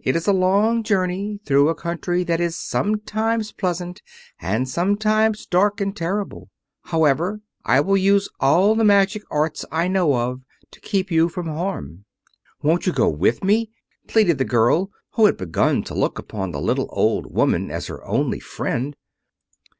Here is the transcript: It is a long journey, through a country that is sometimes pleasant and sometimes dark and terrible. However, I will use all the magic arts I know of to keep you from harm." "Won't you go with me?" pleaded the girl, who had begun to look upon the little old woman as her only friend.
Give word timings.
It 0.00 0.16
is 0.16 0.26
a 0.26 0.32
long 0.32 0.82
journey, 0.82 1.38
through 1.44 1.68
a 1.68 1.76
country 1.76 2.24
that 2.24 2.40
is 2.40 2.58
sometimes 2.58 3.52
pleasant 3.52 4.02
and 4.40 4.68
sometimes 4.68 5.46
dark 5.46 5.80
and 5.80 5.96
terrible. 5.96 6.48
However, 6.86 7.40
I 7.64 7.80
will 7.80 7.96
use 7.96 8.28
all 8.40 8.74
the 8.74 8.82
magic 8.82 9.22
arts 9.30 9.64
I 9.70 9.86
know 9.86 10.14
of 10.16 10.40
to 10.72 10.80
keep 10.80 11.12
you 11.12 11.28
from 11.28 11.46
harm." 11.46 12.04
"Won't 12.64 12.88
you 12.88 12.92
go 12.92 13.08
with 13.08 13.44
me?" 13.44 13.70
pleaded 14.08 14.38
the 14.38 14.44
girl, 14.44 14.90
who 15.12 15.26
had 15.26 15.36
begun 15.36 15.84
to 15.84 15.94
look 15.94 16.18
upon 16.18 16.50
the 16.50 16.60
little 16.60 16.88
old 16.90 17.32
woman 17.32 17.70
as 17.70 17.86
her 17.86 18.04
only 18.04 18.40
friend. 18.40 18.96